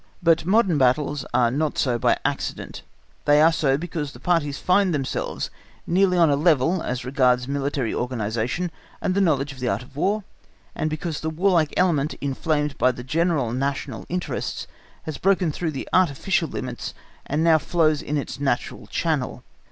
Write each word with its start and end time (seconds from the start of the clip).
But 0.23 0.47
modern 0.47 0.79
battles 0.79 1.25
are 1.31 1.51
not 1.51 1.77
so 1.77 1.99
by 1.99 2.17
accident; 2.25 2.81
they 3.25 3.39
are 3.39 3.51
so 3.51 3.77
because 3.77 4.13
the 4.13 4.19
parties 4.19 4.57
find 4.57 4.95
themselves 4.95 5.51
nearly 5.85 6.17
on 6.17 6.31
a 6.31 6.35
level 6.35 6.81
as 6.81 7.05
regards 7.05 7.47
military 7.47 7.93
organisation 7.93 8.71
and 8.99 9.13
the 9.13 9.21
knowledge 9.21 9.51
of 9.53 9.59
the 9.59 9.69
Art 9.69 9.83
of 9.83 9.95
War, 9.95 10.23
and 10.73 10.89
because 10.89 11.19
the 11.19 11.29
warlike 11.29 11.75
element 11.77 12.15
inflamed 12.19 12.79
by 12.79 12.91
great 12.91 13.27
national 13.53 14.07
interests 14.09 14.65
has 15.03 15.19
broken 15.19 15.51
through 15.51 15.71
artificial 15.93 16.49
limits 16.49 16.95
and 17.27 17.43
now 17.43 17.59
flows 17.59 18.01
in 18.01 18.17
its 18.17 18.39
natural 18.39 18.87
channel. 18.87 19.43